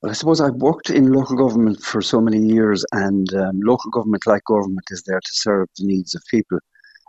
Well, 0.00 0.10
I 0.10 0.14
suppose 0.14 0.40
I've 0.40 0.54
worked 0.54 0.90
in 0.90 1.12
local 1.12 1.36
government 1.36 1.80
for 1.82 2.00
so 2.00 2.20
many 2.20 2.38
years, 2.38 2.84
and 2.92 3.32
um, 3.34 3.58
local 3.64 3.90
government, 3.90 4.28
like 4.28 4.44
government, 4.44 4.86
is 4.90 5.02
there 5.02 5.18
to 5.18 5.32
serve 5.32 5.68
the 5.76 5.86
needs 5.86 6.14
of 6.14 6.22
people. 6.30 6.60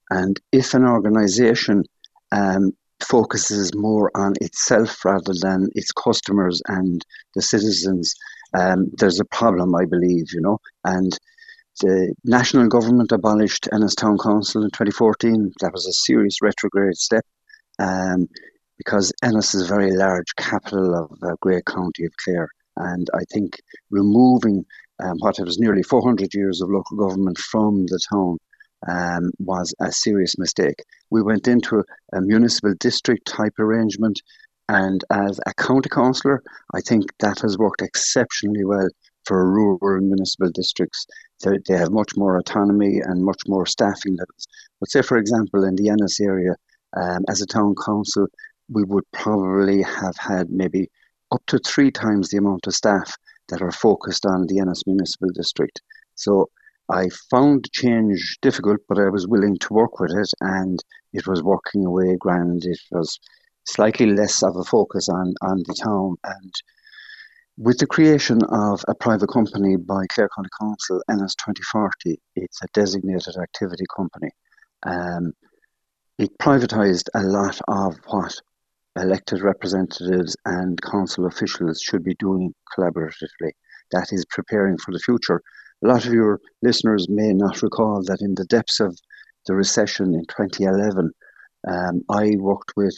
And 0.10 0.40
if 0.52 0.74
an 0.74 0.86
organisation 0.86 1.84
um, 2.32 2.72
focuses 3.00 3.76
more 3.76 4.10
on 4.16 4.34
itself 4.42 5.06
rather 5.06 5.34
than 5.40 5.70
its 5.76 5.92
customers 5.92 6.64
and 6.68 7.06
the 7.36 7.44
citizens, 7.44 8.16
um, 8.58 8.88
there's 8.98 9.20
a 9.20 9.26
problem, 9.26 9.76
I 9.76 9.86
believe, 9.86 10.34
you 10.34 10.42
know. 10.42 10.58
And 10.84 11.16
the 11.82 12.16
national 12.24 12.70
government 12.70 13.12
abolished 13.12 13.70
Ennis 13.72 13.94
Town 13.94 14.18
Council 14.18 14.64
in 14.64 14.72
2014. 14.72 15.52
That 15.62 15.74
was 15.74 15.86
a 15.86 15.94
serious 15.94 16.42
retrograde 16.42 16.98
step 16.98 17.26
um, 17.78 18.28
because 18.80 19.14
Ennis 19.22 19.54
is 19.54 19.70
a 19.70 19.76
very 19.76 19.92
large 19.96 20.36
capital 20.38 20.96
of 20.96 21.12
uh, 21.22 21.36
Great 21.40 21.66
County 21.66 22.06
of 22.06 22.14
Clare. 22.26 22.50
And 22.80 23.10
I 23.14 23.24
think 23.32 23.62
removing 23.92 24.66
um, 25.04 25.18
what 25.20 25.40
was 25.40 25.60
nearly 25.60 25.84
400 25.84 26.34
years 26.34 26.62
of 26.62 26.70
local 26.70 26.98
government 26.98 27.38
from 27.38 27.86
the 27.86 28.00
town 28.12 28.38
um, 28.88 29.32
was 29.40 29.74
a 29.80 29.92
serious 29.92 30.38
mistake. 30.38 30.84
We 31.10 31.22
went 31.22 31.48
into 31.48 31.80
a, 31.80 32.18
a 32.18 32.22
municipal 32.22 32.74
district 32.80 33.28
type 33.28 33.60
arrangement, 33.60 34.22
and 34.70 35.04
as 35.12 35.40
a 35.46 35.54
county 35.54 35.90
councillor, 35.90 36.42
I 36.74 36.82
think 36.82 37.06
that 37.20 37.40
has 37.42 37.58
worked 37.58 37.82
exceptionally 37.82 38.66
well 38.66 38.88
for 39.26 39.52
rural 39.52 40.02
municipal 40.02 40.50
districts. 40.52 41.06
They, 41.44 41.58
they 41.68 41.78
have 41.78 41.92
much 41.92 42.16
more 42.16 42.38
autonomy 42.38 43.00
and 43.00 43.24
much 43.24 43.42
more 43.48 43.66
staffing 43.66 44.16
levels. 44.16 44.48
But 44.80 44.92
say, 44.92 45.02
for 45.02 45.18
example, 45.18 45.64
in 45.64 45.76
the 45.76 45.90
Ennis 45.90 46.20
area, 46.20 46.56
um, 46.96 47.26
as 47.28 47.42
a 47.42 47.46
town 47.46 47.76
council, 47.84 48.28
we 48.70 48.84
would 48.84 49.04
probably 49.12 49.82
have 49.82 50.16
had 50.18 50.50
maybe 50.50 50.90
up 51.32 51.44
to 51.48 51.60
three 51.60 51.92
times 51.92 52.30
the 52.30 52.38
amount 52.38 52.68
of 52.68 52.76
staff 52.76 53.16
that 53.50 53.62
are 53.62 53.72
focused 53.72 54.26
on 54.26 54.48
the 54.48 54.60
Ennis 54.60 54.84
Municipal 54.86 55.30
District. 55.34 55.82
So 56.16 56.50
I 56.90 57.10
found 57.30 57.72
change 57.72 58.38
difficult, 58.42 58.80
but 58.88 58.98
I 58.98 59.10
was 59.10 59.28
willing 59.28 59.58
to 59.60 59.74
work 59.74 60.00
with 60.00 60.12
it, 60.12 60.32
and 60.42 60.84
it 61.14 61.28
was 61.28 61.44
working 61.44 61.86
away 61.86 62.16
grand. 62.20 62.66
It 62.66 62.80
was 62.92 63.20
slightly 63.66 64.08
less 64.08 64.42
of 64.42 64.56
a 64.56 64.64
focus 64.64 65.08
on, 65.10 65.34
on 65.42 65.64
the 65.68 65.76
town. 65.84 66.16
And 66.24 66.54
with 67.58 67.78
the 67.78 67.86
creation 67.86 68.40
of 68.50 68.84
a 68.88 68.96
private 68.96 69.28
company 69.28 69.76
by 69.76 70.06
Clare 70.08 70.30
County 70.36 70.50
Council, 70.60 71.04
Ennis 71.10 71.36
2040, 71.36 72.20
it's 72.36 72.62
a 72.64 72.68
designated 72.74 73.36
activity 73.38 73.86
company. 73.96 74.30
Um, 74.84 75.34
it 76.18 76.38
privatised 76.40 77.10
a 77.14 77.22
lot 77.22 77.60
of 77.68 77.98
what 78.08 78.34
elected 78.96 79.42
representatives 79.42 80.36
and 80.46 80.82
council 80.82 81.26
officials 81.26 81.82
should 81.82 82.04
be 82.04 82.16
doing 82.16 82.54
collaboratively. 82.76 83.52
That 83.92 84.10
is 84.12 84.26
preparing 84.26 84.78
for 84.78 84.92
the 84.92 85.00
future. 85.00 85.42
A 85.84 85.88
lot 85.88 86.06
of 86.06 86.14
your 86.14 86.40
listeners 86.62 87.08
may 87.10 87.34
not 87.34 87.62
recall 87.62 88.04
that 88.04 88.22
in 88.22 88.36
the 88.36 88.46
depths 88.46 88.80
of 88.80 88.98
the 89.46 89.56
recession 89.56 90.14
in 90.14 90.26
2011, 90.26 91.12
um, 91.68 92.02
I 92.10 92.32
worked 92.38 92.74
with 92.76 92.96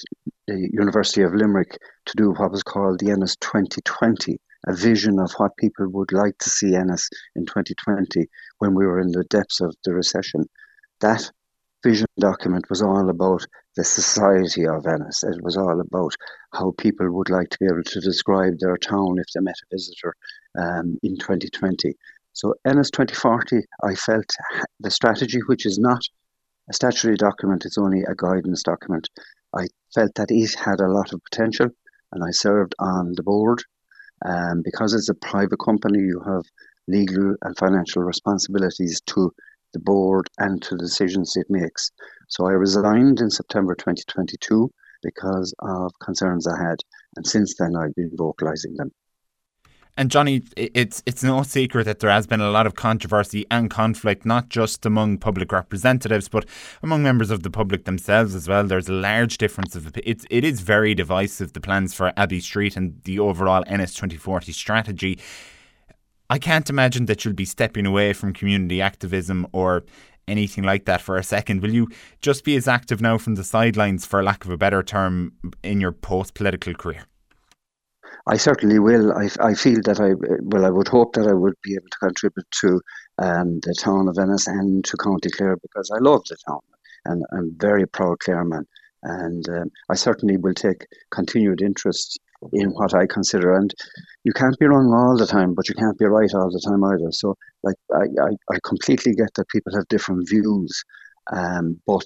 the 0.47 0.69
University 0.71 1.21
of 1.21 1.33
Limerick 1.33 1.77
to 2.05 2.13
do 2.15 2.31
what 2.31 2.51
was 2.51 2.63
called 2.63 2.99
the 2.99 3.11
Ennis 3.11 3.35
2020, 3.37 4.37
a 4.67 4.75
vision 4.75 5.19
of 5.19 5.31
what 5.37 5.57
people 5.57 5.87
would 5.89 6.11
like 6.11 6.37
to 6.39 6.49
see 6.49 6.75
Ennis 6.75 7.09
in 7.35 7.45
2020 7.45 8.27
when 8.59 8.75
we 8.75 8.85
were 8.85 8.99
in 8.99 9.11
the 9.11 9.23
depths 9.25 9.61
of 9.61 9.75
the 9.83 9.93
recession. 9.93 10.45
That 10.99 11.31
vision 11.83 12.07
document 12.19 12.69
was 12.69 12.81
all 12.81 13.09
about 13.09 13.45
the 13.75 13.83
society 13.83 14.67
of 14.67 14.85
Ennis. 14.85 15.23
It 15.23 15.41
was 15.41 15.57
all 15.57 15.79
about 15.79 16.13
how 16.53 16.73
people 16.77 17.11
would 17.11 17.29
like 17.29 17.49
to 17.49 17.57
be 17.59 17.65
able 17.65 17.83
to 17.83 17.99
describe 17.99 18.59
their 18.59 18.77
town 18.77 19.17
if 19.17 19.25
they 19.33 19.41
met 19.41 19.55
a 19.63 19.75
visitor 19.75 20.13
um, 20.57 20.97
in 21.03 21.17
2020. 21.17 21.95
So 22.33 22.53
Ennis 22.65 22.91
2040, 22.91 23.61
I 23.83 23.95
felt 23.95 24.29
the 24.79 24.91
strategy, 24.91 25.39
which 25.47 25.65
is 25.65 25.79
not 25.79 26.01
a 26.69 26.73
statutory 26.73 27.17
document, 27.17 27.65
it's 27.65 27.77
only 27.77 28.03
a 28.03 28.15
guidance 28.15 28.63
document. 28.63 29.09
I 29.55 29.67
felt 29.93 30.15
that 30.15 30.31
it 30.31 30.53
had 30.53 30.79
a 30.79 30.87
lot 30.87 31.13
of 31.13 31.23
potential 31.29 31.67
and 32.11 32.23
I 32.23 32.31
served 32.31 32.75
on 32.79 33.13
the 33.15 33.23
board. 33.23 33.63
Um, 34.23 34.61
because 34.63 34.93
it's 34.93 35.09
a 35.09 35.15
private 35.15 35.57
company, 35.57 35.99
you 35.99 36.21
have 36.25 36.43
legal 36.87 37.35
and 37.41 37.57
financial 37.57 38.03
responsibilities 38.03 39.01
to 39.07 39.33
the 39.73 39.79
board 39.79 40.27
and 40.37 40.61
to 40.63 40.75
the 40.75 40.83
decisions 40.83 41.35
it 41.35 41.47
makes. 41.49 41.91
So 42.27 42.45
I 42.45 42.51
resigned 42.51 43.19
in 43.19 43.29
September 43.29 43.75
2022 43.75 44.71
because 45.03 45.53
of 45.59 45.91
concerns 45.99 46.47
I 46.47 46.57
had, 46.57 46.77
and 47.15 47.25
since 47.25 47.55
then 47.57 47.75
I've 47.75 47.95
been 47.95 48.11
vocalising 48.11 48.75
them. 48.75 48.91
And 49.97 50.09
Johnny, 50.09 50.41
it's 50.55 51.03
it's 51.05 51.21
no 51.21 51.43
secret 51.43 51.83
that 51.83 51.99
there 51.99 52.09
has 52.09 52.25
been 52.25 52.39
a 52.39 52.49
lot 52.49 52.65
of 52.65 52.75
controversy 52.75 53.45
and 53.51 53.69
conflict, 53.69 54.25
not 54.25 54.47
just 54.47 54.85
among 54.85 55.17
public 55.17 55.51
representatives, 55.51 56.29
but 56.29 56.45
among 56.81 57.03
members 57.03 57.29
of 57.29 57.43
the 57.43 57.49
public 57.49 57.83
themselves 57.83 58.33
as 58.33 58.47
well. 58.47 58.63
There's 58.63 58.87
a 58.87 58.93
large 58.93 59.37
difference 59.37 59.75
of 59.75 59.87
it. 59.97 60.25
It 60.29 60.43
is 60.45 60.61
very 60.61 60.95
divisive. 60.95 61.51
The 61.51 61.59
plans 61.59 61.93
for 61.93 62.13
Abbey 62.15 62.39
Street 62.39 62.77
and 62.77 63.01
the 63.03 63.19
overall 63.19 63.65
Ennis 63.67 63.93
twenty 63.93 64.15
forty 64.17 64.53
strategy. 64.53 65.19
I 66.31 66.39
can't 66.39 66.69
imagine 66.69 67.07
that 67.07 67.25
you'll 67.25 67.33
be 67.33 67.43
stepping 67.43 67.85
away 67.85 68.13
from 68.13 68.31
community 68.31 68.81
activism 68.81 69.45
or 69.51 69.83
anything 70.29 70.63
like 70.63 70.85
that 70.85 71.01
for 71.01 71.17
a 71.17 71.23
second. 71.23 71.61
Will 71.61 71.73
you 71.73 71.89
just 72.21 72.45
be 72.45 72.55
as 72.55 72.69
active 72.69 73.01
now 73.01 73.17
from 73.17 73.35
the 73.35 73.43
sidelines, 73.43 74.05
for 74.05 74.23
lack 74.23 74.45
of 74.45 74.51
a 74.51 74.55
better 74.55 74.81
term, 74.81 75.33
in 75.61 75.81
your 75.81 75.91
post 75.91 76.33
political 76.33 76.73
career? 76.73 77.03
I 78.27 78.37
certainly 78.37 78.79
will. 78.79 79.11
I, 79.11 79.27
I 79.41 79.55
feel 79.55 79.81
that 79.83 79.99
I, 79.99 80.11
well, 80.43 80.63
I 80.63 80.69
would 80.69 80.87
hope 80.87 81.15
that 81.15 81.27
I 81.27 81.33
would 81.33 81.55
be 81.63 81.73
able 81.73 81.89
to 81.91 81.97
contribute 81.99 82.47
to 82.61 82.79
um, 83.17 83.59
the 83.63 83.75
town 83.77 84.07
of 84.07 84.17
Ennis 84.17 84.47
and 84.47 84.85
to 84.85 84.95
County 84.95 85.31
Clare 85.31 85.57
because 85.61 85.91
I 85.93 85.99
love 85.99 86.21
the 86.29 86.37
town 86.47 86.61
and 87.03 87.25
I'm 87.33 87.51
very 87.57 87.85
proud 87.85 88.19
Clareman. 88.19 88.65
And 89.03 89.49
um, 89.49 89.69
I 89.89 89.95
certainly 89.95 90.37
will 90.37 90.53
take 90.53 90.87
continued 91.09 91.61
interest 91.61 92.21
in 92.53 92.69
what 92.71 92.93
I 92.93 93.05
consider. 93.05 93.55
And 93.55 93.73
you 94.23 94.33
can't 94.33 94.57
be 94.59 94.65
wrong 94.65 94.93
all 94.93 95.17
the 95.17 95.27
time, 95.27 95.53
but 95.53 95.69
you 95.69 95.75
can't 95.75 95.97
be 95.97 96.05
right 96.05 96.33
all 96.33 96.49
the 96.51 96.61
time 96.67 96.83
either. 96.83 97.11
So, 97.11 97.35
like, 97.63 97.75
I, 97.93 98.03
I, 98.21 98.55
I 98.55 98.57
completely 98.65 99.13
get 99.13 99.33
that 99.35 99.49
people 99.49 99.73
have 99.75 99.87
different 99.87 100.27
views, 100.29 100.83
um, 101.31 101.79
but 101.85 102.05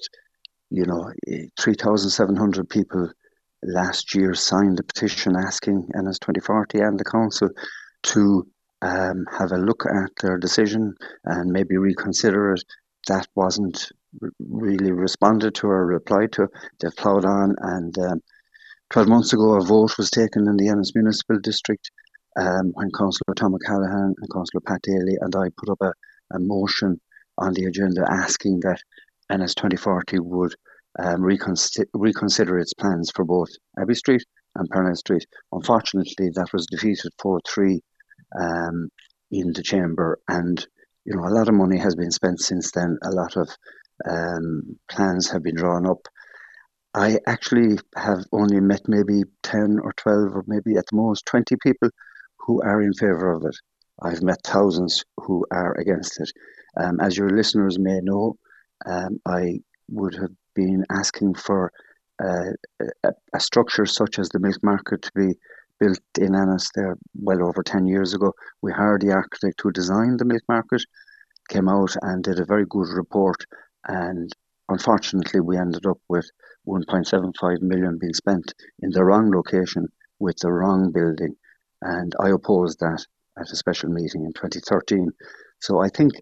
you 0.70 0.84
know, 0.84 1.12
3,700 1.60 2.68
people 2.68 3.10
last 3.62 4.14
year 4.14 4.34
signed 4.34 4.80
a 4.80 4.82
petition 4.82 5.36
asking 5.36 5.88
Ennis 5.96 6.18
2040 6.18 6.78
and 6.78 6.98
the 6.98 7.04
council 7.04 7.50
to 8.02 8.46
um, 8.82 9.24
have 9.38 9.52
a 9.52 9.58
look 9.58 9.84
at 9.86 10.10
their 10.20 10.38
decision 10.38 10.94
and 11.24 11.50
maybe 11.50 11.76
reconsider 11.76 12.54
it. 12.54 12.64
That 13.08 13.26
wasn't 13.34 13.92
really 14.40 14.90
responded 14.90 15.54
to 15.56 15.68
or 15.68 15.86
replied 15.86 16.32
to. 16.32 16.48
They've 16.80 16.96
ploughed 16.96 17.24
on 17.24 17.54
and 17.60 17.96
um, 17.98 18.20
12 18.90 19.08
months 19.08 19.32
ago, 19.32 19.54
a 19.54 19.64
vote 19.64 19.98
was 19.98 20.10
taken 20.10 20.46
in 20.48 20.56
the 20.56 20.68
Ennis 20.68 20.94
Municipal 20.94 21.38
District 21.40 21.90
um, 22.38 22.70
when 22.74 22.90
Councillor 22.92 23.34
Tom 23.34 23.54
O'Callaghan 23.54 24.14
and 24.16 24.32
Councillor 24.32 24.60
Pat 24.60 24.82
Daly 24.82 25.16
and 25.20 25.34
I 25.34 25.48
put 25.56 25.70
up 25.70 25.80
a, 25.80 25.92
a 26.34 26.38
motion 26.38 27.00
on 27.38 27.52
the 27.52 27.64
agenda 27.64 28.06
asking 28.08 28.60
that 28.60 28.80
Ennis 29.30 29.54
2040 29.54 30.20
would 30.20 30.54
um, 30.98 31.22
reconsider, 31.22 31.88
reconsider 31.94 32.58
its 32.58 32.74
plans 32.74 33.10
for 33.14 33.24
both 33.24 33.48
Abbey 33.78 33.94
Street 33.94 34.24
and 34.54 34.68
Parnell 34.70 34.94
Street. 34.94 35.26
Unfortunately, 35.52 36.30
that 36.34 36.52
was 36.52 36.66
defeated 36.66 37.12
4 37.20 37.40
3 37.46 37.80
um, 38.40 38.88
in 39.30 39.52
the 39.52 39.62
chamber, 39.62 40.18
and 40.28 40.64
you 41.04 41.14
know 41.14 41.24
a 41.26 41.34
lot 41.34 41.48
of 41.48 41.54
money 41.54 41.78
has 41.78 41.96
been 41.96 42.10
spent 42.10 42.40
since 42.40 42.70
then. 42.70 42.98
A 43.02 43.10
lot 43.10 43.36
of 43.36 43.48
um, 44.08 44.78
plans 44.88 45.30
have 45.30 45.42
been 45.42 45.56
drawn 45.56 45.86
up 45.86 46.06
I 46.96 47.18
actually 47.26 47.78
have 47.94 48.24
only 48.32 48.58
met 48.58 48.88
maybe 48.88 49.22
10 49.42 49.80
or 49.82 49.92
12 49.98 50.34
or 50.34 50.44
maybe 50.46 50.76
at 50.78 50.86
the 50.90 50.96
most 50.96 51.26
20 51.26 51.54
people 51.62 51.90
who 52.38 52.62
are 52.62 52.80
in 52.80 52.94
favour 52.94 53.32
of 53.32 53.44
it. 53.44 53.54
I've 54.00 54.22
met 54.22 54.38
thousands 54.44 55.04
who 55.18 55.44
are 55.50 55.74
against 55.78 56.18
it. 56.18 56.32
Um, 56.78 56.98
as 57.00 57.14
your 57.14 57.28
listeners 57.28 57.78
may 57.78 58.00
know, 58.00 58.36
um, 58.86 59.20
I 59.26 59.60
would 59.90 60.14
have 60.14 60.30
been 60.54 60.86
asking 60.90 61.34
for 61.34 61.70
uh, 62.22 62.52
a, 63.04 63.12
a, 63.34 63.40
structure 63.40 63.84
such 63.84 64.18
as 64.18 64.30
the 64.30 64.38
milk 64.38 64.62
market 64.62 65.02
to 65.02 65.10
be 65.14 65.34
built 65.78 66.00
in 66.18 66.34
Ennis 66.34 66.70
there 66.74 66.96
well 67.14 67.46
over 67.46 67.62
10 67.62 67.86
years 67.86 68.14
ago. 68.14 68.32
We 68.62 68.72
hired 68.72 69.02
the 69.02 69.12
architect 69.12 69.60
who 69.62 69.70
designed 69.70 70.18
the 70.18 70.24
milk 70.24 70.42
market, 70.48 70.82
came 71.50 71.68
out 71.68 71.94
and 72.00 72.24
did 72.24 72.40
a 72.40 72.46
very 72.46 72.64
good 72.64 72.88
report. 72.88 73.44
And 73.86 74.32
unfortunately, 74.68 75.40
we 75.40 75.56
ended 75.56 75.86
up 75.86 75.98
with 76.08 76.30
1.75 76.66 77.60
million 77.60 77.98
being 77.98 78.14
spent 78.14 78.52
in 78.80 78.90
the 78.90 79.04
wrong 79.04 79.30
location 79.30 79.86
with 80.18 80.36
the 80.38 80.50
wrong 80.50 80.90
building. 80.92 81.36
And 81.82 82.14
I 82.20 82.30
opposed 82.30 82.80
that 82.80 83.04
at 83.38 83.50
a 83.50 83.56
special 83.56 83.90
meeting 83.90 84.24
in 84.24 84.32
2013. 84.32 85.10
So 85.60 85.80
I 85.80 85.88
think 85.88 86.12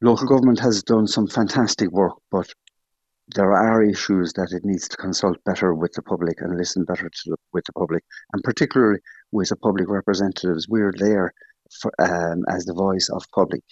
local 0.00 0.26
government 0.26 0.60
has 0.60 0.82
done 0.82 1.06
some 1.06 1.26
fantastic 1.26 1.90
work, 1.90 2.14
but 2.30 2.48
there 3.34 3.52
are 3.52 3.82
issues 3.82 4.32
that 4.32 4.52
it 4.52 4.64
needs 4.64 4.88
to 4.88 4.96
consult 4.96 5.42
better 5.44 5.74
with 5.74 5.92
the 5.92 6.02
public 6.02 6.40
and 6.40 6.56
listen 6.56 6.84
better 6.84 7.08
to 7.08 7.30
the, 7.30 7.36
with 7.52 7.64
the 7.64 7.72
public, 7.72 8.04
and 8.32 8.42
particularly 8.42 8.98
with 9.30 9.50
the 9.50 9.56
public 9.56 9.88
representatives. 9.88 10.68
We're 10.68 10.92
there 10.96 11.32
for, 11.80 11.92
um, 12.00 12.44
as 12.48 12.64
the 12.64 12.74
voice 12.74 13.08
of 13.08 13.22
public 13.32 13.62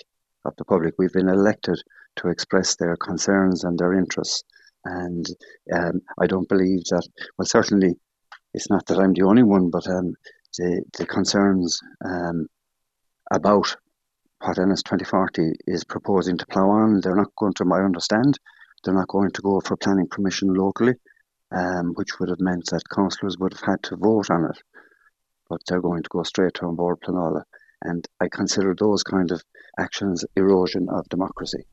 of 0.45 0.55
the 0.57 0.65
public. 0.65 0.95
We've 0.99 1.13
been 1.13 1.29
elected 1.29 1.81
to 2.19 2.29
express 2.29 2.77
their 2.77 2.97
concerns 2.97 3.65
and 3.65 3.79
their 3.79 3.95
interests, 3.95 4.43
and 4.85 5.27
um, 5.75 6.01
I 6.21 6.27
don't 6.27 6.49
believe 6.49 6.85
that. 6.91 7.07
Well, 7.37 7.47
certainly, 7.47 7.95
it's 8.55 8.71
not 8.71 8.87
that 8.87 8.99
I'm 8.99 9.15
the 9.15 9.23
only 9.23 9.43
one, 9.43 9.71
but 9.71 9.87
um, 9.89 10.15
the 10.57 10.83
the 10.99 11.07
concerns 11.07 11.81
um, 12.05 12.47
about 13.31 13.77
what 14.41 14.59
Ennis 14.59 14.83
2040 14.83 15.53
is 15.67 15.85
proposing 15.85 16.39
to 16.39 16.47
plough 16.47 16.71
on, 16.71 17.01
they're 17.01 17.17
not 17.17 17.35
going 17.37 17.55
to, 17.55 17.65
I 17.73 17.85
understand, 17.85 18.39
they're 18.85 18.95
not 18.95 19.09
going 19.09 19.33
to 19.33 19.43
go 19.43 19.61
for 19.61 19.77
planning 19.77 20.07
permission 20.07 20.55
locally, 20.55 20.95
um, 21.51 21.93
which 21.95 22.19
would 22.19 22.29
have 22.29 22.41
meant 22.41 22.67
that 22.67 22.89
councillors 22.89 23.37
would 23.39 23.53
have 23.53 23.63
had 23.63 23.83
to 23.85 23.97
vote 23.97 24.31
on 24.31 24.45
it. 24.45 24.59
But 25.49 25.61
they're 25.67 25.81
going 25.81 26.03
to 26.03 26.09
go 26.11 26.23
straight 26.23 26.55
to 26.55 26.69
An 26.69 26.77
Bord 26.77 27.01
Pleanála. 27.01 27.43
And 27.83 28.07
I 28.21 28.29
consider 28.29 28.75
those 28.75 29.03
kind 29.03 29.31
of 29.31 29.43
actions 29.79 30.25
erosion 30.37 30.89
of 30.89 31.09
democracy. 31.09 31.65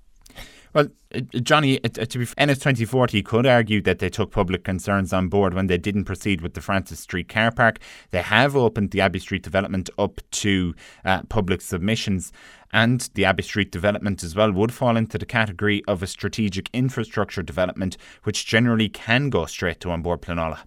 Well, 0.75 0.89
uh, 1.15 1.21
Johnny, 1.41 1.81
uh, 1.85 1.87
to 1.87 2.19
be 2.19 2.27
Ennis 2.37 2.59
2040 2.59 3.23
could 3.23 3.47
argue 3.47 3.81
that 3.83 3.99
they 3.99 4.09
took 4.09 4.31
public 4.31 4.65
concerns 4.65 5.13
on 5.13 5.29
board 5.29 5.53
when 5.53 5.67
they 5.67 5.77
didn't 5.77 6.03
proceed 6.03 6.41
with 6.41 6.53
the 6.53 6.59
Francis 6.59 6.99
Street 6.99 7.29
car 7.29 7.49
park. 7.49 7.79
They 8.11 8.21
have 8.21 8.57
opened 8.57 8.91
the 8.91 8.99
Abbey 8.99 9.19
Street 9.19 9.41
development 9.41 9.89
up 9.97 10.19
to 10.31 10.75
uh, 11.05 11.21
public 11.29 11.61
submissions, 11.61 12.33
and 12.73 13.09
the 13.13 13.23
Abbey 13.23 13.43
Street 13.43 13.71
development 13.71 14.21
as 14.21 14.35
well 14.35 14.51
would 14.51 14.73
fall 14.73 14.97
into 14.97 15.17
the 15.17 15.25
category 15.25 15.81
of 15.87 16.03
a 16.03 16.07
strategic 16.07 16.69
infrastructure 16.73 17.41
development, 17.41 17.95
which 18.23 18.45
generally 18.45 18.89
can 18.89 19.29
go 19.29 19.45
straight 19.45 19.79
to 19.79 19.91
An 19.91 20.01
Bord 20.01 20.21
Pleanála. 20.21 20.59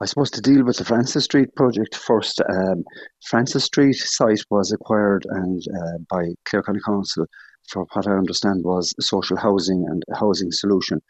I 0.00 0.06
suppose 0.06 0.32
to 0.32 0.40
deal 0.40 0.64
with 0.64 0.78
the 0.78 0.84
Francis 0.84 1.26
Street 1.26 1.54
project 1.54 1.94
first, 1.94 2.42
um, 2.50 2.82
Francis 3.28 3.66
Street 3.66 3.94
site 3.94 4.42
was 4.50 4.72
acquired 4.72 5.24
and 5.30 5.62
uh, 5.62 5.98
by 6.10 6.30
Clare 6.44 6.64
County 6.64 6.80
Council 6.84 7.26
for 7.68 7.86
what 7.92 8.06
I 8.06 8.12
understand 8.12 8.64
was 8.64 8.94
social 9.00 9.36
housing 9.36 9.86
and 9.88 10.02
housing 10.14 10.52
solution. 10.52 11.00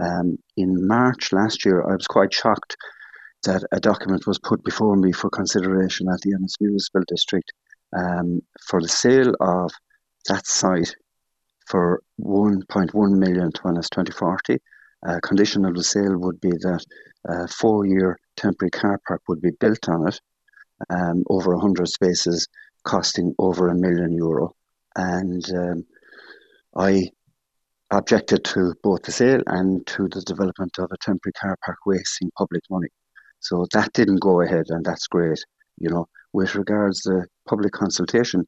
Um, 0.00 0.38
in 0.56 0.86
March 0.86 1.32
last 1.32 1.64
year, 1.64 1.82
I 1.82 1.94
was 1.94 2.06
quite 2.06 2.32
shocked 2.32 2.76
that 3.44 3.62
a 3.72 3.80
document 3.80 4.26
was 4.26 4.38
put 4.38 4.64
before 4.64 4.96
me 4.96 5.12
for 5.12 5.30
consideration 5.30 6.08
at 6.08 6.20
the 6.22 6.34
Ennis 6.34 6.56
Municipal 6.60 7.02
District 7.06 7.52
um, 7.96 8.40
for 8.66 8.80
the 8.80 8.88
sale 8.88 9.34
of 9.40 9.70
that 10.28 10.46
site 10.46 10.94
for 11.66 12.02
1.1 12.20 13.18
million 13.18 13.52
to 13.52 13.68
Ennis 13.68 13.90
2040. 13.90 14.58
A 15.06 15.20
condition 15.20 15.64
of 15.64 15.74
the 15.74 15.84
sale 15.84 16.16
would 16.18 16.40
be 16.40 16.50
that 16.50 16.84
a 17.26 17.48
four 17.48 17.86
year 17.86 18.18
temporary 18.36 18.70
car 18.70 19.00
park 19.06 19.22
would 19.28 19.40
be 19.40 19.50
built 19.60 19.88
on 19.88 20.08
it, 20.08 20.20
um, 20.90 21.24
over 21.28 21.52
100 21.54 21.86
spaces, 21.88 22.48
costing 22.84 23.34
over 23.38 23.68
a 23.68 23.74
million 23.74 24.12
euro. 24.12 24.54
And 24.96 25.44
um, 25.54 25.84
I 26.76 27.10
objected 27.90 28.44
to 28.44 28.74
both 28.82 29.02
the 29.02 29.12
sale 29.12 29.42
and 29.46 29.86
to 29.86 30.08
the 30.08 30.22
development 30.22 30.72
of 30.78 30.90
a 30.90 30.98
temporary 30.98 31.32
car 31.32 31.56
park 31.64 31.78
wasting 31.86 32.30
public 32.36 32.62
money. 32.70 32.88
So 33.40 33.66
that 33.72 33.92
didn't 33.92 34.20
go 34.20 34.40
ahead, 34.40 34.66
and 34.68 34.84
that's 34.84 35.06
great. 35.06 35.38
You 35.78 35.90
know, 35.90 36.08
with 36.32 36.54
regards 36.54 37.02
to 37.02 37.26
public 37.46 37.72
consultation, 37.72 38.46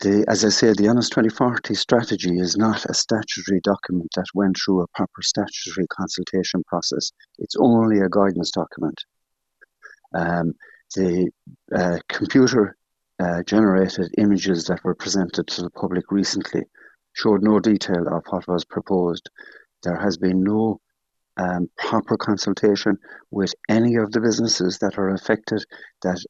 the, 0.00 0.24
as 0.28 0.44
I 0.44 0.48
said, 0.48 0.76
the 0.76 0.88
Ennis 0.88 1.08
2040 1.08 1.74
strategy 1.74 2.38
is 2.38 2.56
not 2.56 2.84
a 2.84 2.94
statutory 2.94 3.60
document 3.62 4.10
that 4.16 4.26
went 4.34 4.56
through 4.56 4.82
a 4.82 4.88
proper 4.88 5.22
statutory 5.22 5.86
consultation 5.88 6.62
process. 6.64 7.12
It's 7.38 7.56
only 7.58 8.00
a 8.00 8.08
guidance 8.08 8.50
document. 8.50 9.00
Um, 10.14 10.54
the 10.94 11.30
uh, 11.74 11.98
computer 12.08 12.76
uh, 13.20 13.42
generated 13.44 14.12
images 14.18 14.64
that 14.66 14.84
were 14.84 14.94
presented 14.94 15.46
to 15.46 15.62
the 15.62 15.70
public 15.70 16.10
recently 16.10 16.62
showed 17.14 17.42
no 17.42 17.58
detail 17.60 18.06
of 18.08 18.24
what 18.28 18.46
was 18.46 18.64
proposed. 18.64 19.30
There 19.82 19.96
has 19.96 20.18
been 20.18 20.42
no 20.42 20.80
um, 21.36 21.68
proper 21.78 22.16
consultation 22.16 22.98
with 23.30 23.54
any 23.68 23.96
of 23.96 24.12
the 24.12 24.20
businesses 24.20 24.78
that 24.78 24.98
are 24.98 25.10
affected 25.10 25.64
that 26.02 26.22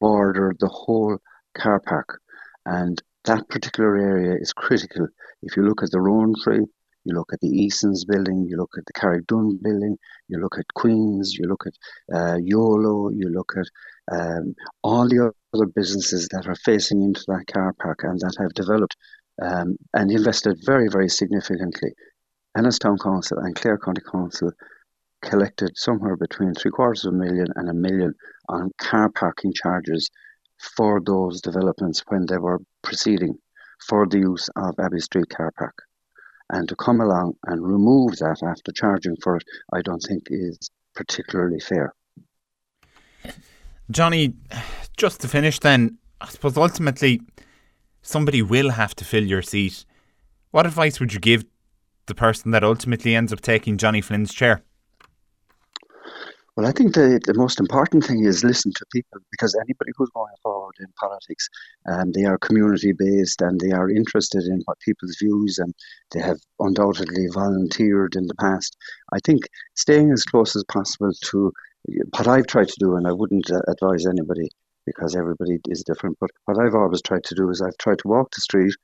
border 0.00 0.54
the 0.58 0.68
whole 0.68 1.18
car 1.54 1.80
park. 1.80 2.20
And 2.66 3.00
that 3.24 3.48
particular 3.48 3.96
area 3.96 4.36
is 4.38 4.52
critical. 4.52 5.08
If 5.42 5.56
you 5.56 5.62
look 5.64 5.82
at 5.82 5.90
the 5.90 6.00
Rowan 6.00 6.34
Tree, 6.42 6.66
you 7.04 7.14
look 7.14 7.32
at 7.32 7.40
the 7.40 7.48
Easons 7.48 8.04
building, 8.04 8.46
you 8.48 8.56
look 8.56 8.72
at 8.78 8.84
the 8.86 8.92
Carrickdun 8.94 9.62
building, 9.62 9.98
you 10.28 10.38
look 10.38 10.58
at 10.58 10.72
Queens, 10.74 11.34
you 11.34 11.46
look 11.46 11.64
at 11.66 11.74
uh, 12.14 12.38
YOLO, 12.42 13.10
you 13.10 13.28
look 13.28 13.52
at 13.56 13.66
um, 14.10 14.54
all 14.82 15.06
the 15.08 15.32
other 15.52 15.66
businesses 15.66 16.28
that 16.28 16.46
are 16.46 16.54
facing 16.54 17.02
into 17.02 17.22
that 17.28 17.44
car 17.52 17.74
park 17.74 18.00
and 18.04 18.20
that 18.20 18.36
have 18.38 18.54
developed 18.54 18.96
um, 19.40 19.76
and 19.92 20.10
invested 20.10 20.58
very, 20.64 20.88
very 20.88 21.08
significantly. 21.08 21.92
Ennis 22.56 22.78
Town 22.78 22.98
Council 22.98 23.38
and 23.38 23.54
Clare 23.54 23.78
County 23.78 24.02
Council 24.10 24.52
collected 25.22 25.76
somewhere 25.76 26.16
between 26.16 26.54
three 26.54 26.70
quarters 26.70 27.04
of 27.04 27.14
a 27.14 27.16
million 27.16 27.46
and 27.56 27.68
a 27.68 27.74
million 27.74 28.14
on 28.48 28.70
car 28.78 29.08
parking 29.10 29.52
charges 29.52 30.10
for 30.76 31.00
those 31.04 31.40
developments 31.40 32.02
when 32.08 32.26
they 32.26 32.38
were 32.38 32.60
proceeding 32.82 33.36
for 33.88 34.06
the 34.06 34.18
use 34.18 34.48
of 34.56 34.74
Abbey 34.78 35.00
Street 35.00 35.28
car 35.28 35.50
park. 35.58 35.82
And 36.50 36.68
to 36.68 36.76
come 36.76 37.00
along 37.00 37.34
and 37.46 37.66
remove 37.66 38.18
that 38.18 38.42
after 38.42 38.70
charging 38.72 39.16
for 39.22 39.36
it, 39.36 39.44
I 39.72 39.82
don't 39.82 40.00
think 40.00 40.24
is 40.28 40.70
particularly 40.94 41.58
fair. 41.58 41.94
Johnny, 43.90 44.34
just 44.96 45.20
to 45.22 45.28
finish 45.28 45.58
then, 45.58 45.98
I 46.20 46.28
suppose 46.28 46.56
ultimately 46.56 47.20
somebody 48.04 48.42
will 48.42 48.70
have 48.70 48.94
to 48.96 49.04
fill 49.04 49.24
your 49.24 49.42
seat. 49.42 49.84
What 50.52 50.66
advice 50.66 51.00
would 51.00 51.12
you 51.12 51.18
give 51.18 51.44
the 52.06 52.14
person 52.14 52.52
that 52.52 52.62
ultimately 52.62 53.16
ends 53.16 53.32
up 53.32 53.40
taking 53.40 53.78
Johnny 53.78 54.00
Flynn's 54.00 54.32
chair? 54.32 54.62
Well, 56.54 56.66
I 56.66 56.70
think 56.70 56.94
the, 56.94 57.18
the 57.24 57.34
most 57.34 57.58
important 57.58 58.04
thing 58.04 58.24
is 58.24 58.44
listen 58.44 58.72
to 58.76 58.86
people 58.92 59.18
because 59.32 59.56
anybody 59.56 59.90
who's 59.96 60.10
going 60.10 60.36
forward 60.40 60.76
in 60.78 60.86
politics, 61.00 61.48
um, 61.90 62.12
they 62.12 62.24
are 62.26 62.38
community 62.38 62.92
based 62.92 63.42
and 63.42 63.58
they 63.58 63.72
are 63.72 63.90
interested 63.90 64.44
in 64.44 64.60
what 64.66 64.78
people's 64.78 65.16
views 65.20 65.58
and 65.58 65.74
they 66.12 66.20
have 66.20 66.38
undoubtedly 66.60 67.26
volunteered 67.32 68.14
in 68.14 68.28
the 68.28 68.36
past. 68.36 68.76
I 69.12 69.18
think 69.24 69.48
staying 69.74 70.12
as 70.12 70.22
close 70.22 70.54
as 70.54 70.62
possible 70.70 71.12
to 71.30 71.52
what 72.16 72.28
I've 72.28 72.46
tried 72.46 72.68
to 72.68 72.76
do, 72.78 72.94
and 72.94 73.08
I 73.08 73.12
wouldn't 73.12 73.50
uh, 73.50 73.60
advise 73.66 74.06
anybody 74.06 74.48
because 74.86 75.16
everybody 75.16 75.58
is 75.68 75.84
different. 75.84 76.16
But 76.20 76.30
what 76.44 76.58
I've 76.58 76.74
always 76.74 77.02
tried 77.02 77.24
to 77.24 77.34
do 77.34 77.50
is 77.50 77.60
I've 77.60 77.78
tried 77.78 77.98
to 78.00 78.08
walk 78.08 78.30
the 78.34 78.40
street, 78.40 78.74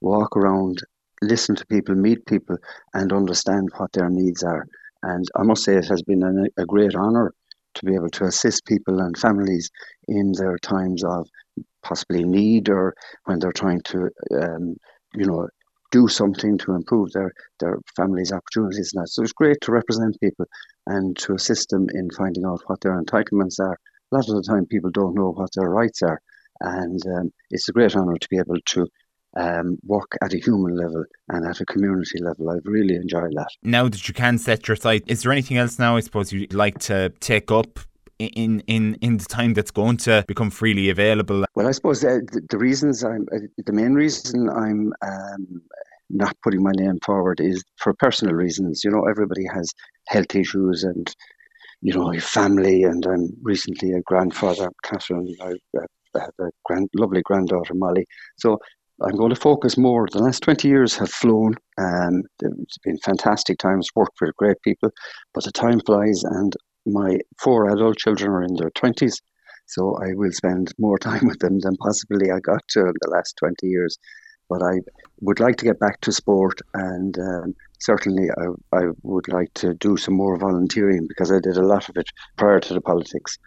walk 0.00 0.36
around, 0.36 0.78
listen 1.22 1.56
to 1.56 1.66
people, 1.66 1.94
meet 1.94 2.26
people, 2.26 2.56
and 2.94 3.12
understand 3.12 3.70
what 3.76 3.92
their 3.92 4.10
needs 4.10 4.42
are. 4.42 4.66
And 5.02 5.26
I 5.36 5.42
must 5.42 5.64
say, 5.64 5.76
it 5.76 5.88
has 5.88 6.02
been 6.02 6.22
an, 6.22 6.48
a 6.56 6.66
great 6.66 6.94
honour 6.94 7.34
to 7.74 7.84
be 7.84 7.94
able 7.94 8.10
to 8.10 8.24
assist 8.24 8.66
people 8.66 9.00
and 9.00 9.16
families 9.16 9.70
in 10.08 10.32
their 10.32 10.58
times 10.58 11.02
of 11.04 11.28
possibly 11.82 12.24
need 12.24 12.68
or 12.68 12.94
when 13.24 13.38
they're 13.38 13.52
trying 13.52 13.80
to, 13.82 14.10
um, 14.40 14.76
you 15.14 15.26
know, 15.26 15.48
do 15.90 16.08
something 16.08 16.56
to 16.58 16.74
improve 16.74 17.12
their, 17.12 17.32
their 17.60 17.78
family's 17.96 18.32
opportunities. 18.32 18.92
And 18.94 19.02
that. 19.02 19.08
So 19.08 19.22
it's 19.22 19.32
great 19.32 19.60
to 19.62 19.72
represent 19.72 20.18
people 20.20 20.46
and 20.86 21.16
to 21.18 21.34
assist 21.34 21.68
them 21.70 21.86
in 21.92 22.08
finding 22.10 22.44
out 22.46 22.62
what 22.66 22.80
their 22.80 23.00
entitlements 23.00 23.60
are 23.60 23.78
a 24.12 24.16
lot 24.16 24.28
of 24.28 24.36
the 24.36 24.42
time 24.42 24.66
people 24.66 24.90
don't 24.90 25.14
know 25.14 25.30
what 25.30 25.50
their 25.54 25.70
rights 25.70 26.02
are. 26.02 26.20
And 26.60 27.00
um, 27.06 27.32
it's 27.50 27.68
a 27.68 27.72
great 27.72 27.96
honour 27.96 28.16
to 28.16 28.28
be 28.28 28.38
able 28.38 28.60
to 28.66 28.86
um, 29.36 29.78
work 29.84 30.16
at 30.22 30.34
a 30.34 30.38
human 30.38 30.76
level 30.76 31.04
and 31.28 31.46
at 31.46 31.60
a 31.60 31.66
community 31.66 32.20
level. 32.20 32.50
I've 32.50 32.66
really 32.66 32.94
enjoyed 32.94 33.32
that. 33.34 33.48
Now 33.62 33.88
that 33.88 34.06
you 34.06 34.14
can 34.14 34.38
set 34.38 34.68
your 34.68 34.76
sight, 34.76 35.04
is 35.06 35.22
there 35.22 35.32
anything 35.32 35.56
else 35.56 35.78
now 35.78 35.96
I 35.96 36.00
suppose 36.00 36.32
you'd 36.32 36.54
like 36.54 36.78
to 36.80 37.10
take 37.20 37.50
up 37.50 37.80
in 38.18 38.60
in 38.66 38.94
in 39.00 39.16
the 39.16 39.24
time 39.24 39.54
that's 39.54 39.70
going 39.70 39.96
to 39.98 40.24
become 40.28 40.50
freely 40.50 40.90
available? 40.90 41.44
Well, 41.54 41.66
I 41.66 41.72
suppose 41.72 42.04
uh, 42.04 42.20
the, 42.30 42.42
the, 42.50 42.58
reasons 42.58 43.02
I'm 43.02 43.26
uh, 43.34 43.38
the 43.56 43.72
main 43.72 43.94
reason 43.94 44.48
I'm 44.48 44.92
um, 45.02 45.62
not 46.10 46.36
putting 46.42 46.62
my 46.62 46.72
name 46.74 46.98
forward 47.04 47.40
is 47.40 47.64
for 47.78 47.94
personal 47.94 48.34
reasons. 48.34 48.84
You 48.84 48.90
know, 48.90 49.06
everybody 49.08 49.46
has 49.52 49.72
health 50.06 50.34
issues 50.34 50.84
and 50.84 51.12
you 51.82 51.92
know, 51.92 52.12
family, 52.20 52.84
and 52.84 53.04
I'm 53.04 53.28
recently 53.42 53.92
a 53.92 54.00
grandfather, 54.02 54.70
Catherine. 54.84 55.34
I, 55.40 55.54
have 56.14 56.30
a 56.40 56.50
grand, 56.64 56.88
lovely 56.94 57.22
granddaughter, 57.24 57.74
Molly. 57.74 58.06
So 58.36 58.58
I'm 59.02 59.16
going 59.16 59.30
to 59.30 59.40
focus 59.40 59.76
more. 59.76 60.06
The 60.12 60.22
last 60.22 60.42
20 60.42 60.68
years 60.68 60.96
have 60.96 61.10
flown. 61.10 61.54
It's 61.78 62.78
been 62.84 62.98
fantastic 62.98 63.58
times, 63.58 63.88
worked 63.96 64.20
with 64.20 64.36
great 64.36 64.60
people, 64.62 64.90
but 65.34 65.44
the 65.44 65.52
time 65.52 65.80
flies, 65.80 66.22
and 66.22 66.54
my 66.86 67.18
four 67.40 67.68
adult 67.70 67.98
children 67.98 68.30
are 68.30 68.42
in 68.42 68.54
their 68.54 68.70
20s. 68.70 69.14
So 69.66 69.96
I 70.02 70.12
will 70.14 70.32
spend 70.32 70.72
more 70.78 70.98
time 71.08 71.26
with 71.26 71.40
them 71.40 71.58
than 71.60 71.76
possibly 71.76 72.30
I 72.30 72.40
got 72.40 72.62
to 72.70 72.80
in 72.80 72.94
the 73.00 73.10
last 73.10 73.36
20 73.38 73.66
years. 73.66 73.98
But 74.48 74.62
I 74.62 74.80
would 75.22 75.40
like 75.40 75.56
to 75.56 75.64
get 75.64 75.78
back 75.78 76.00
to 76.02 76.12
sport, 76.12 76.60
and 76.74 77.18
um, 77.18 77.54
certainly 77.78 78.28
I, 78.30 78.76
I 78.76 78.82
would 79.02 79.28
like 79.28 79.54
to 79.54 79.74
do 79.74 79.96
some 79.96 80.14
more 80.14 80.36
volunteering 80.36 81.06
because 81.06 81.30
I 81.30 81.38
did 81.38 81.56
a 81.56 81.66
lot 81.66 81.88
of 81.88 81.96
it 81.96 82.08
prior 82.36 82.60
to 82.60 82.74
the 82.74 82.80
politics. 82.80 83.38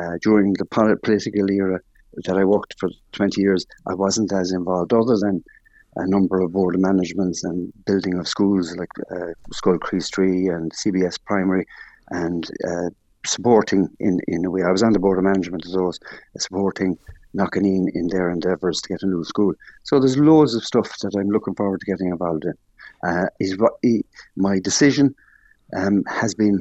Uh, 0.00 0.18
during 0.22 0.52
the 0.52 0.64
political 0.66 1.50
era 1.50 1.80
that 2.24 2.36
I 2.36 2.44
worked 2.44 2.74
for 2.78 2.90
20 3.12 3.40
years, 3.40 3.66
I 3.86 3.94
wasn't 3.94 4.32
as 4.32 4.52
involved, 4.52 4.92
other 4.92 5.16
than 5.16 5.42
a 5.96 6.06
number 6.06 6.40
of 6.40 6.52
board 6.52 6.74
of 6.74 6.80
managements 6.80 7.42
and 7.42 7.72
building 7.86 8.18
of 8.18 8.28
schools 8.28 8.76
like 8.76 8.90
uh, 9.10 9.32
Scoil 9.52 9.80
Crease 9.80 10.10
and 10.18 10.70
CBS 10.72 11.18
Primary, 11.24 11.66
and 12.10 12.48
uh, 12.68 12.90
supporting 13.26 13.88
in, 13.98 14.20
in 14.28 14.44
a 14.44 14.50
way. 14.50 14.62
I 14.62 14.70
was 14.70 14.82
on 14.82 14.92
the 14.92 14.98
board 14.98 15.18
of 15.18 15.24
management 15.24 15.66
of 15.66 15.72
those, 15.72 15.98
supporting 16.38 16.98
Knockanean 17.36 17.88
in 17.94 18.06
in 18.06 18.08
their 18.08 18.30
endeavours 18.30 18.80
to 18.80 18.88
get 18.88 19.02
a 19.02 19.06
new 19.06 19.24
school. 19.24 19.54
So 19.82 19.98
there's 19.98 20.18
loads 20.18 20.54
of 20.54 20.64
stuff 20.64 20.88
that 21.00 21.14
I'm 21.16 21.30
looking 21.30 21.54
forward 21.54 21.80
to 21.80 21.86
getting 21.86 22.08
involved 22.08 22.44
in. 22.44 22.54
Uh, 23.06 23.26
is 23.40 23.58
what 23.58 23.74
my 24.36 24.58
decision 24.60 25.14
um, 25.76 26.04
has 26.06 26.34
been 26.34 26.58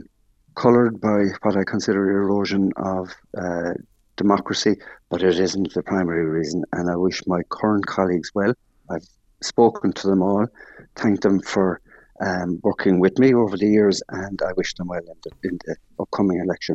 coloured 0.56 1.00
by 1.00 1.20
what 1.44 1.56
I 1.56 1.64
consider 1.64 2.10
erosion 2.10 2.72
of 2.78 3.14
uh, 3.38 3.74
democracy, 4.16 4.76
but 5.10 5.22
it 5.22 5.40
isn't 5.40 5.74
the 5.74 5.84
primary 5.84 6.26
reason. 6.26 6.64
And 6.74 6.90
I 6.90 6.96
wish 6.96 7.22
my 7.28 7.42
current 7.50 7.86
colleagues 7.86 8.32
well. 8.34 8.54
I've 8.90 9.08
spoken 9.42 9.94
to 9.94 10.08
them 10.08 10.22
all, 10.22 10.48
thanked 10.96 11.24
them 11.24 11.40
for 11.42 11.82
um, 12.22 12.60
working 12.64 13.00
with 13.00 13.18
me 13.20 13.34
over 13.34 13.58
the 13.58 13.68
years, 13.68 14.02
and 14.10 14.42
I 14.42 14.54
wish 14.54 14.74
them 14.76 14.88
well 14.88 15.00
in 15.00 15.20
the, 15.24 15.50
in 15.50 15.60
the 15.66 15.76
upcoming 16.00 16.40
election. 16.40 16.74